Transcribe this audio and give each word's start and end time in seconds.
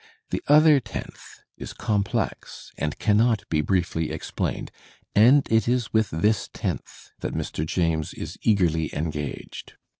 The 0.31 0.41
other 0.47 0.79
tenth 0.79 1.41
is 1.57 1.73
complex 1.73 2.71
and 2.75 2.97
cannot 2.97 3.47
be 3.49 3.61
briefly 3.61 4.09
explained, 4.09 4.71
and 5.13 5.47
it 5.51 5.67
is 5.67 5.93
with 5.93 6.09
this 6.09 6.49
tenth 6.51 7.11
that 7.19 7.35
Mr. 7.35 7.63
James 7.67 8.11
is 8.15 8.35
eagerly 8.41 8.89
engaged. 8.95 9.75